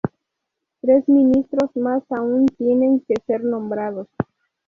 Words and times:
Tres 0.81 1.07
ministros 1.07 1.69
más 1.75 2.01
aún 2.09 2.47
tienen 2.47 3.01
que 3.01 3.13
ser 3.27 3.43
nombrados. 3.43 4.07